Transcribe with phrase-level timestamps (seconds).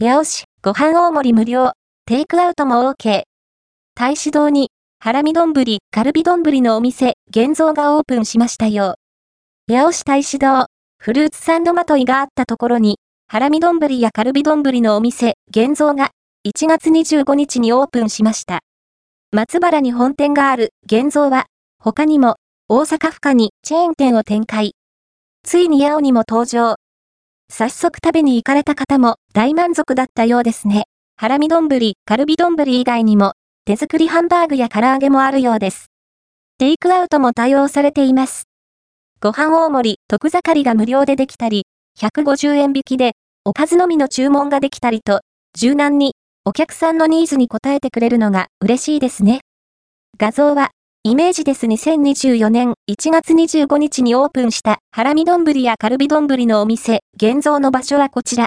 [0.00, 1.72] 八尾市、ご飯大盛り無料、
[2.06, 3.24] テイクアウトも OK。
[3.96, 5.52] 大使堂に、ハラミ丼、
[5.90, 8.94] カルビ丼のお店、現像がオープンしましたよ。
[9.68, 10.66] 八尾市大使堂、
[11.00, 16.10] フルーツサンドまといがあったところに、ハラミ丼やカルビ丼のお店、現像が、
[16.46, 18.60] 1月25日にオープンしました。
[19.32, 21.46] 松原に本店がある、現像は、
[21.82, 22.36] 他にも、
[22.68, 24.76] 大阪府下にチェーン店を展開。
[25.42, 26.76] ついに八尾にも登場。
[27.50, 30.84] 早速食べに行かれた方も大満足だったようですね。
[31.16, 31.68] ハラミ丼、
[32.04, 33.32] カルビ丼以外にも、
[33.64, 35.86] 手作りハンバーグや唐揚げもあるようです。
[36.58, 38.44] テイクアウトも対応されています。
[39.20, 41.66] ご飯大盛り、特盛りが無料でできたり、
[41.98, 43.12] 150円引きで、
[43.44, 45.22] おかずのみの注文ができたりと、
[45.58, 49.40] 柔軟に、お客さんのニーズに応えてくれるのが嬉しいですね。
[50.18, 50.70] 画像は、
[51.04, 58.46] イメージです2024年1月25日にオープンしたハラミ丼やカルビ丼のお店、現像の場所はこちら。